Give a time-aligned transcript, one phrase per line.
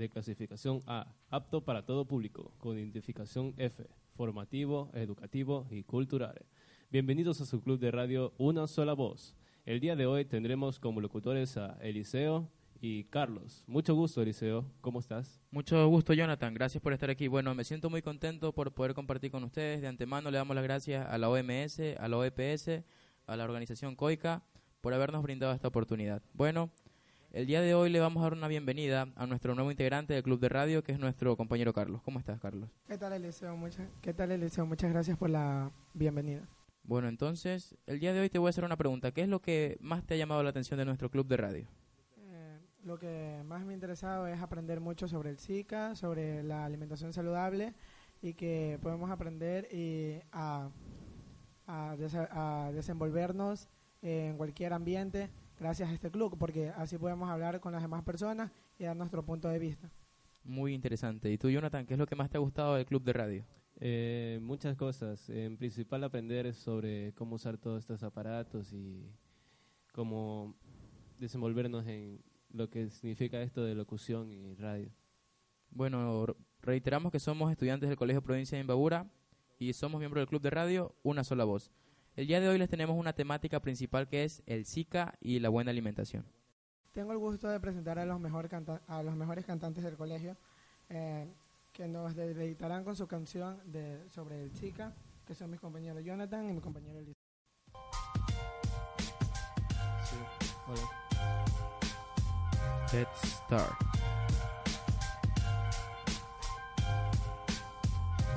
[0.00, 6.46] de clasificación A, apto para todo público, con identificación F, formativo, educativo y cultural.
[6.90, 9.36] Bienvenidos a su club de radio Una Sola Voz.
[9.66, 12.48] El día de hoy tendremos como locutores a Eliseo
[12.80, 13.62] y Carlos.
[13.66, 14.64] Mucho gusto, Eliseo.
[14.80, 15.38] ¿Cómo estás?
[15.50, 16.54] Mucho gusto, Jonathan.
[16.54, 17.28] Gracias por estar aquí.
[17.28, 19.82] Bueno, me siento muy contento por poder compartir con ustedes.
[19.82, 22.84] De antemano le damos las gracias a la OMS, a la OEPS,
[23.26, 24.42] a la organización COICA
[24.80, 26.22] por habernos brindado esta oportunidad.
[26.32, 26.70] Bueno,
[27.32, 30.22] el día de hoy le vamos a dar una bienvenida a nuestro nuevo integrante del
[30.22, 32.02] Club de Radio, que es nuestro compañero Carlos.
[32.02, 32.68] ¿Cómo estás, Carlos?
[32.88, 33.56] ¿Qué tal, Eliseo?
[33.56, 34.66] Muchas, ¿Qué tal, Eliseo?
[34.66, 36.48] Muchas gracias por la bienvenida.
[36.82, 39.12] Bueno, entonces, el día de hoy te voy a hacer una pregunta.
[39.12, 41.68] ¿Qué es lo que más te ha llamado la atención de nuestro Club de Radio?
[42.18, 46.64] Eh, lo que más me ha interesado es aprender mucho sobre el Zika, sobre la
[46.64, 47.74] alimentación saludable
[48.22, 50.68] y que podemos aprender y a,
[51.68, 51.96] a,
[52.32, 53.68] a desenvolvernos
[54.02, 55.30] en cualquier ambiente
[55.60, 59.24] gracias a este club, porque así podemos hablar con las demás personas y dar nuestro
[59.24, 59.90] punto de vista.
[60.42, 61.30] Muy interesante.
[61.30, 63.44] ¿Y tú, Jonathan, qué es lo que más te ha gustado del club de radio?
[63.78, 65.28] Eh, muchas cosas.
[65.28, 69.06] En principal aprender sobre cómo usar todos estos aparatos y
[69.92, 70.56] cómo
[71.18, 74.90] desenvolvernos en lo que significa esto de locución y radio.
[75.70, 76.26] Bueno,
[76.62, 79.08] reiteramos que somos estudiantes del Colegio Provincia de Imbabura
[79.58, 81.70] y somos miembros del Club de Radio Una Sola Voz.
[82.16, 85.48] El día de hoy les tenemos una temática principal que es el Zika y la
[85.48, 86.24] buena alimentación.
[86.92, 88.48] Tengo el gusto de presentar a los, mejor
[88.88, 90.36] a los mejores cantantes del colegio
[90.88, 91.28] eh,
[91.72, 94.92] que nos deleitarán con su canción de, sobre el Zika,
[95.24, 97.14] que son mis compañeros Jonathan y mi compañero Elisa.
[100.04, 100.16] Sí,
[100.66, 101.00] hola.
[102.92, 103.99] Let's start.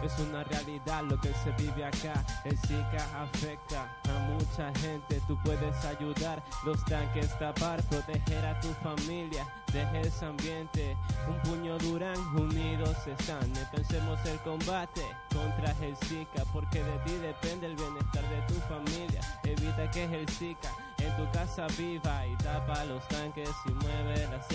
[0.03, 2.25] Es una realidad lo que se vive acá.
[2.43, 5.21] El Zika afecta a mucha gente.
[5.27, 9.47] Tú puedes ayudar los tanques tapar, proteger a tu familia.
[9.71, 10.97] Deje ese ambiente.
[11.27, 13.51] Un puño Durán, unidos están.
[13.71, 15.01] Pensemos el combate
[15.33, 19.21] contra el Zika, porque de ti depende el bienestar de tu familia.
[19.43, 24.47] Evita que el Zika en tu casa viva y tapa los tanques y mueve las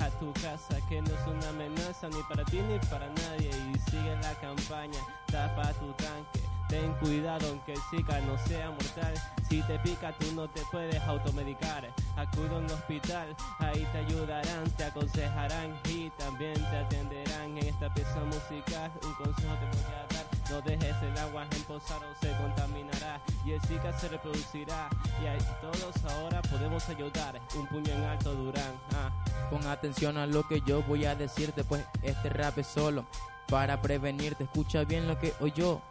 [0.00, 3.50] a tu casa, que no es una amenaza ni para ti ni para nadie.
[3.50, 6.40] Y sigue la campaña, tapa tu tanque.
[6.68, 9.14] Ten cuidado aunque el Zika no sea mortal.
[9.48, 11.88] Si te pica tú no te puedes automedicar.
[12.16, 17.92] Acude a un hospital, ahí te ayudarán, te aconsejarán y también te atenderán en esta
[17.94, 18.90] pieza musical.
[19.04, 20.15] Un consejo te voy a dar.
[20.50, 24.88] No dejes el agua emposar o se contaminará y el Zika se reproducirá.
[25.22, 27.40] Y ahí todos ahora podemos ayudar.
[27.56, 28.72] Un puño en alto Durán.
[28.94, 29.10] Ah.
[29.50, 33.06] Pon atención a lo que yo voy a decirte, pues este rap es solo
[33.48, 34.44] para prevenirte.
[34.44, 35.82] Escucha bien lo que yo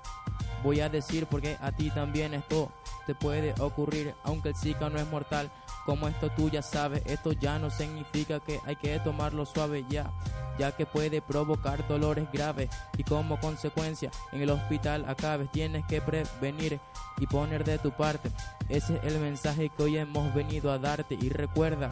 [0.63, 2.71] voy a decir, porque a ti también esto
[3.05, 5.51] te puede ocurrir, aunque el Zika no es mortal.
[5.85, 10.11] Como esto tú ya sabes, esto ya no significa que hay que tomarlo suave ya,
[10.57, 15.51] ya que puede provocar dolores graves y como consecuencia en el hospital acabes.
[15.51, 16.79] Tienes que prevenir
[17.17, 18.31] y poner de tu parte.
[18.69, 21.89] Ese es el mensaje que hoy hemos venido a darte y recuerda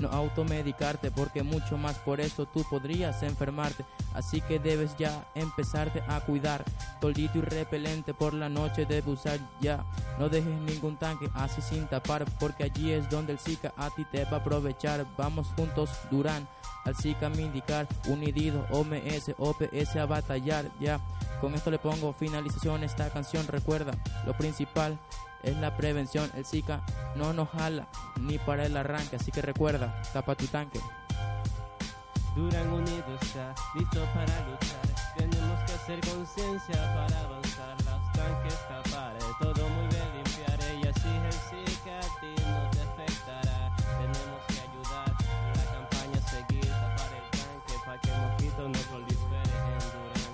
[0.00, 3.84] no automedicarte porque mucho más por eso tú podrías enfermarte.
[4.14, 6.64] Así que debes ya empezarte a cuidar.
[7.00, 9.84] Toldito y repelente por la noche debes usar ya.
[10.18, 14.04] No dejes ningún tanque así sin tapar porque allí es donde el Zika a ti
[14.04, 15.06] te va a aprovechar.
[15.16, 16.48] Vamos juntos, Durán.
[16.84, 20.98] Al Zika me indicar, unidido, OMS, OPS a batallar ya.
[21.40, 23.46] Con esto le pongo finalización a esta canción.
[23.46, 23.92] Recuerda,
[24.26, 24.98] lo principal
[25.42, 26.30] es la prevención.
[26.34, 26.82] El Zika
[27.16, 27.86] no nos jala
[28.20, 30.80] ni para el arranque, así que recuerda, tapa tu tanque.
[32.36, 34.86] Duran unidos está listo para luchar.
[35.16, 37.76] Tenemos que hacer conciencia para avanzar.
[37.84, 40.58] Los tanques tapar, todo muy bien limpiar.
[40.80, 43.76] Y así el Zika a ti no te afectará.
[43.76, 48.78] Tenemos que ayudar en la campaña, seguir, tapar el tanque para que el mosquito no
[48.90, 50.32] prolifere en Durán.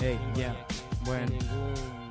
[0.00, 0.66] Hey, ya,
[1.04, 2.03] bueno.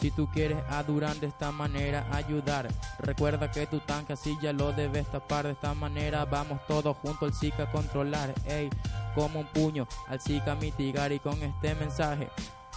[0.00, 2.68] Si tú quieres a Durán de esta manera ayudar,
[3.00, 5.46] recuerda que tu tanque así ya lo debes tapar.
[5.46, 8.32] De esta manera vamos todos juntos al Zika a controlar.
[8.46, 8.70] Ey,
[9.16, 12.28] como un puño al Zika mitigar y con este mensaje.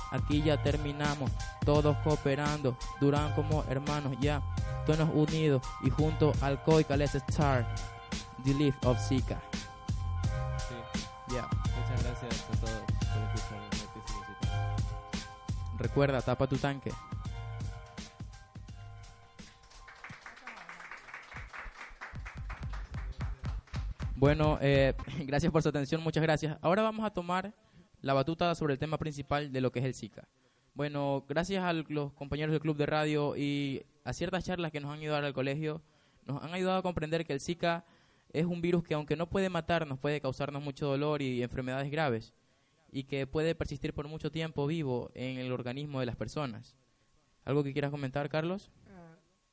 [0.10, 1.32] Aquí ya terminamos,
[1.64, 4.42] todos cooperando, Durán como hermanos ya,
[4.86, 7.68] todos unidos y junto al COICA, let's start
[8.44, 9.40] the of Zika.
[10.58, 10.76] Sí.
[11.34, 11.48] Yeah.
[11.48, 13.72] Muchas gracias a todos por escuchar.
[15.78, 16.92] Recuerda, tapa tu tanque.
[24.22, 24.94] Bueno, eh,
[25.26, 26.56] gracias por su atención, muchas gracias.
[26.62, 27.56] Ahora vamos a tomar
[28.02, 30.28] la batuta sobre el tema principal de lo que es el Zika.
[30.76, 34.92] Bueno, gracias a los compañeros del club de radio y a ciertas charlas que nos
[34.92, 35.82] han ayudado al colegio,
[36.28, 37.84] nos han ayudado a comprender que el Zika
[38.32, 42.36] es un virus que aunque no puede matarnos, puede causarnos mucho dolor y enfermedades graves
[42.92, 46.76] y que puede persistir por mucho tiempo vivo en el organismo de las personas.
[47.44, 48.70] ¿Algo que quieras comentar, Carlos?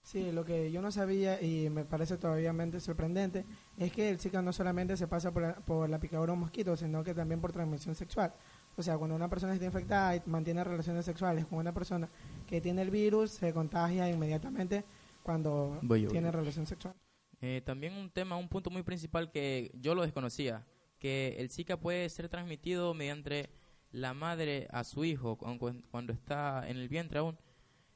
[0.08, 3.44] Sí, lo que yo no sabía y me parece todavía sorprendente
[3.76, 6.40] es que el Zika no solamente se pasa por la, por la picadura de un
[6.40, 8.32] mosquito, sino que también por transmisión sexual.
[8.78, 12.08] O sea, cuando una persona está infectada y mantiene relaciones sexuales con una persona
[12.46, 14.82] que tiene el virus, se contagia inmediatamente
[15.22, 15.78] cuando
[16.08, 16.94] tiene relación sexual.
[17.42, 20.64] Eh, también un tema, un punto muy principal que yo lo desconocía,
[20.98, 23.50] que el Zika puede ser transmitido mediante
[23.90, 27.36] la madre a su hijo cuando está en el vientre aún,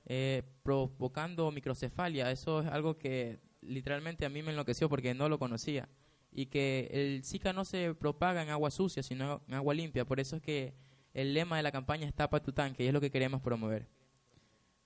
[0.06, 2.30] eh, provocando microcefalia.
[2.30, 5.88] Eso es algo que literalmente a mí me enloqueció porque no lo conocía.
[6.32, 10.04] Y que el Zika no se propaga en agua sucia, sino en agua limpia.
[10.04, 10.74] Por eso es que
[11.14, 13.86] el lema de la campaña es tapa tu tanque y es lo que queremos promover.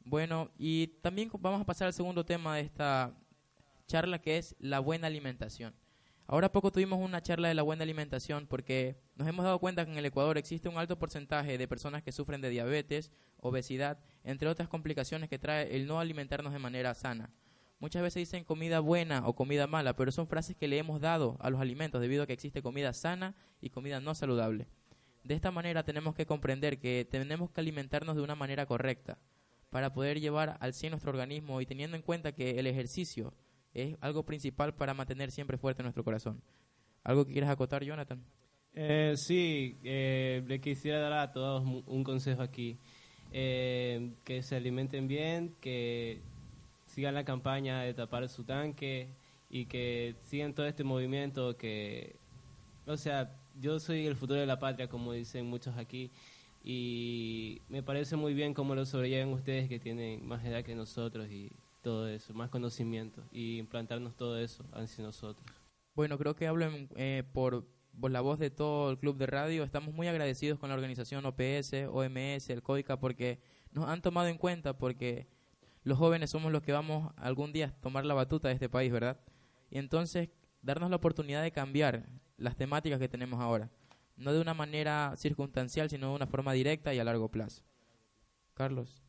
[0.04, 3.12] Bueno, y también vamos a pasar al segundo tema de esta
[3.86, 5.74] charla que es la buena alimentación.
[6.28, 9.92] Ahora poco tuvimos una charla de la buena alimentación porque nos hemos dado cuenta que
[9.92, 14.48] en el Ecuador existe un alto porcentaje de personas que sufren de diabetes, obesidad, entre
[14.48, 17.30] otras complicaciones que trae el no alimentarnos de manera sana.
[17.78, 21.36] Muchas veces dicen comida buena o comida mala, pero son frases que le hemos dado
[21.38, 24.66] a los alimentos debido a que existe comida sana y comida no saludable.
[25.22, 29.18] De esta manera tenemos que comprender que tenemos que alimentarnos de una manera correcta
[29.70, 33.32] para poder llevar al 100 nuestro organismo y teniendo en cuenta que el ejercicio
[33.76, 36.42] es algo principal para mantener siempre fuerte nuestro corazón.
[37.04, 38.24] ¿Algo que quieras acotar, Jonathan?
[38.74, 42.78] Eh, sí, eh, le quisiera dar a todos un consejo aquí.
[43.32, 46.20] Eh, que se alimenten bien, que
[46.86, 49.08] sigan la campaña de tapar su tanque
[49.50, 52.16] y que sigan todo este movimiento que,
[52.86, 56.10] o sea, yo soy el futuro de la patria, como dicen muchos aquí,
[56.62, 61.28] y me parece muy bien cómo lo sobrellevan ustedes que tienen más edad que nosotros
[61.30, 61.50] y
[61.86, 65.46] todo eso, más conocimiento y implantarnos todo eso hacia nosotros.
[65.94, 67.64] Bueno, creo que hablo eh, por,
[68.02, 69.62] la voz de todo el club de radio.
[69.62, 73.38] Estamos muy agradecidos con la organización OPS, OMS, el COICA, porque
[73.70, 75.28] nos han tomado en cuenta, porque
[75.84, 78.90] los jóvenes somos los que vamos algún día a tomar la batuta de este país,
[78.90, 79.20] ¿verdad?
[79.70, 80.30] Y entonces
[80.62, 83.70] darnos la oportunidad de cambiar las temáticas que tenemos ahora,
[84.16, 87.62] no de una manera circunstancial, sino de una forma directa y a largo plazo.
[88.54, 89.05] Carlos.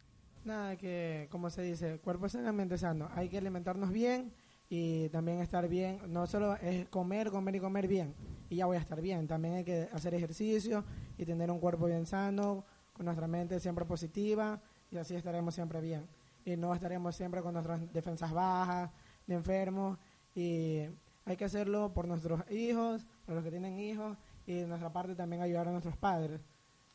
[0.48, 3.10] Nada, que como se dice, cuerpo sano, mente sano.
[3.14, 4.32] Hay que alimentarnos bien
[4.70, 6.00] y también estar bien.
[6.08, 8.16] No solo es comer, comer y comer bien
[8.50, 9.28] y ya voy a estar bien.
[9.28, 10.86] También hay que hacer ejercicio
[11.18, 12.64] y tener un cuerpo bien sano,
[12.94, 16.08] con nuestra mente siempre positiva y así estaremos siempre bien.
[16.46, 18.90] Y no estaremos siempre con nuestras defensas bajas,
[19.26, 19.98] de enfermos.
[20.34, 20.84] Y
[21.26, 25.14] hay que hacerlo por nuestros hijos, por los que tienen hijos y de nuestra parte
[25.14, 26.40] también ayudar a nuestros padres.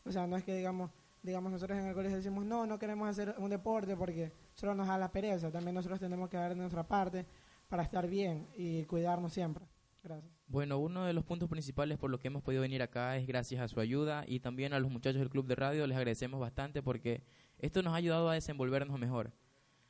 [0.07, 0.91] O sea, no es que digamos
[1.23, 4.89] digamos, nosotros en el colegio decimos, no, no queremos hacer un deporte porque solo nos
[4.89, 5.51] da la pereza.
[5.51, 7.27] También nosotros tenemos que dar nuestra parte
[7.69, 9.65] para estar bien y cuidarnos siempre.
[10.03, 10.33] Gracias.
[10.49, 13.61] Bueno, uno de los puntos principales por los que hemos podido venir acá es gracias
[13.63, 16.83] a su ayuda y también a los muchachos del Club de Radio les agradecemos bastante
[16.83, 17.23] porque
[17.59, 19.33] esto nos ha ayudado a desenvolvernos mejor.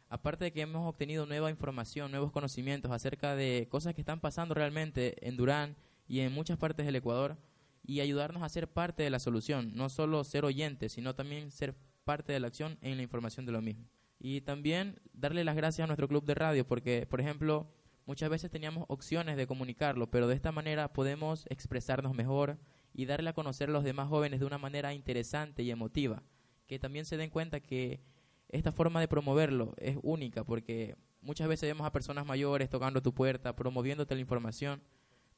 [0.09, 4.55] Aparte de que hemos obtenido nueva información, nuevos conocimientos acerca de cosas que están pasando
[4.55, 5.75] realmente en Durán
[6.07, 7.39] y en muchas partes del Ecuador,
[7.83, 11.75] y ayudarnos a ser parte de la solución, no solo ser oyentes, sino también ser
[12.05, 13.89] parte de la acción en la información de lo mismo.
[14.19, 17.73] Y también darle las gracias a nuestro club de radio, porque, por ejemplo,
[18.07, 22.59] muchas veces teníamos opciones de comunicarlo, pero de esta manera podemos expresarnos mejor
[22.93, 26.23] y darle a conocer a los demás jóvenes de una manera interesante y emotiva,
[26.67, 28.01] que también se den cuenta que
[28.49, 33.15] esta forma de promoverlo es única, porque muchas veces vemos a personas mayores tocando tu
[33.15, 34.83] puerta, promoviéndote la información,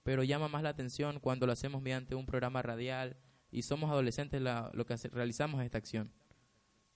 [0.04, 3.16] pero llama más la atención cuando lo hacemos mediante un programa radial
[3.50, 6.12] y somos adolescentes lo que realizamos esta acción.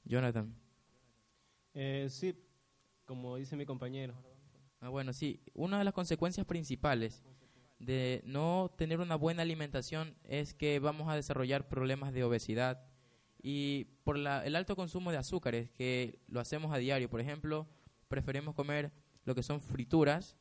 [0.05, 0.55] Jonathan.
[1.75, 2.35] Eh, sí,
[3.05, 4.15] como dice mi compañero.
[4.81, 5.41] Ah, bueno, sí.
[5.55, 7.25] Una de las consecuencias principales
[7.79, 12.85] de no tener una buena alimentación es que vamos a desarrollar problemas de obesidad
[13.41, 17.09] y por la, el alto consumo de azúcares que lo hacemos a diario.
[17.09, 17.67] Por ejemplo,
[18.09, 18.93] preferimos comer
[19.25, 20.37] lo que son frituras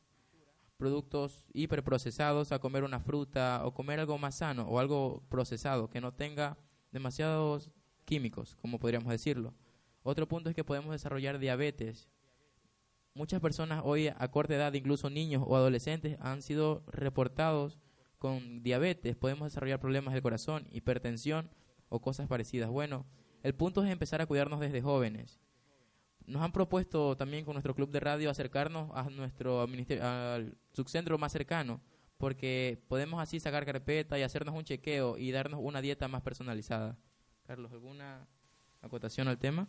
[0.78, 6.00] productos hiperprocesados a comer una fruta o comer algo más sano o algo procesado que
[6.00, 6.56] no tenga
[6.92, 7.70] demasiados
[8.04, 9.54] químicos, como podríamos decirlo.
[10.02, 12.08] Otro punto es que podemos desarrollar diabetes.
[13.12, 17.78] Muchas personas hoy a corta edad, incluso niños o adolescentes, han sido reportados
[18.18, 19.16] con diabetes.
[19.16, 21.50] Podemos desarrollar problemas del corazón, hipertensión
[21.88, 22.70] o cosas parecidas.
[22.70, 23.04] Bueno,
[23.42, 25.40] el punto es empezar a cuidarnos desde jóvenes
[26.28, 31.32] nos han propuesto también con nuestro club de radio acercarnos a nuestro al subcentro más
[31.32, 31.80] cercano,
[32.18, 36.98] porque podemos así sacar carpeta y hacernos un chequeo y darnos una dieta más personalizada.
[37.44, 38.28] Carlos, ¿alguna
[38.82, 39.68] acotación al tema?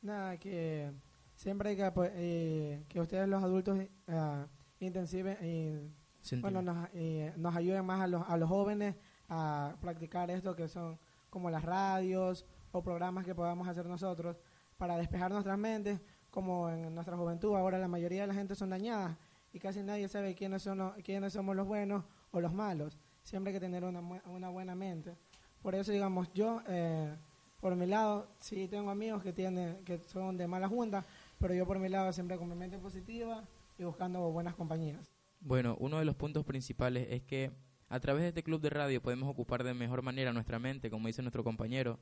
[0.00, 0.92] Nada, que
[1.34, 4.46] siempre hay que, eh, que ustedes los adultos eh,
[4.80, 5.94] intensiven,
[6.40, 8.96] bueno, nos, eh, nos ayuden más a los, a los jóvenes
[9.28, 14.36] a practicar esto que son como las radios o programas que podamos hacer nosotros
[14.76, 18.70] para despejar nuestras mentes, como en nuestra juventud ahora la mayoría de la gente son
[18.70, 19.16] dañadas
[19.52, 22.98] y casi nadie sabe quiénes, son quiénes somos los buenos o los malos.
[23.22, 25.16] Siempre hay que tener una, una buena mente.
[25.62, 27.16] Por eso, digamos, yo, eh,
[27.60, 31.04] por mi lado, sí tengo amigos que, tienen, que son de mala junta,
[31.38, 33.44] pero yo por mi lado siempre con mi mente positiva
[33.78, 35.10] y buscando buenas compañías.
[35.40, 37.50] Bueno, uno de los puntos principales es que
[37.88, 41.06] a través de este club de radio podemos ocupar de mejor manera nuestra mente, como
[41.06, 41.98] dice nuestro compañero,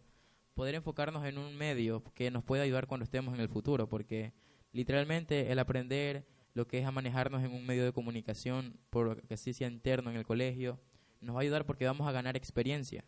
[0.55, 4.33] poder enfocarnos en un medio que nos pueda ayudar cuando estemos en el futuro, porque
[4.73, 9.35] literalmente el aprender lo que es a manejarnos en un medio de comunicación, por que
[9.35, 10.81] así sea interno en el colegio,
[11.21, 13.05] nos va a ayudar porque vamos a ganar experiencia.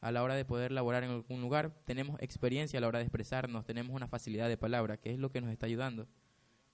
[0.00, 3.06] A la hora de poder laborar en algún lugar, tenemos experiencia a la hora de
[3.06, 6.06] expresarnos, tenemos una facilidad de palabra, que es lo que nos está ayudando.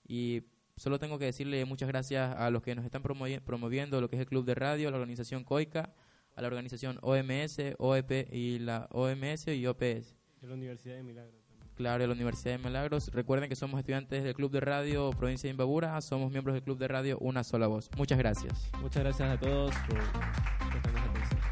[0.05, 0.43] Y
[0.75, 4.19] solo tengo que decirle muchas gracias a los que nos están promoviendo lo que es
[4.19, 5.93] el Club de Radio, la organización COICA,
[6.35, 10.15] a la organización OMS, OEP y la OMS y OPS.
[10.41, 11.43] Y la Universidad de Milagros.
[11.75, 13.09] Claro, la Universidad de Milagros.
[13.13, 16.77] Recuerden que somos estudiantes del Club de Radio Provincia de Imbabura, somos miembros del Club
[16.77, 17.89] de Radio Una Sola Voz.
[17.97, 18.69] Muchas gracias.
[18.79, 21.42] Muchas gracias a todos por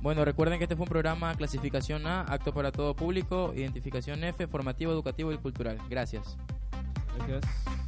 [0.00, 4.46] Bueno, recuerden que este fue un programa clasificación A, acto para todo público, identificación F,
[4.46, 5.78] formativo, educativo y cultural.
[5.88, 6.36] Gracias.
[7.18, 7.85] Gracias.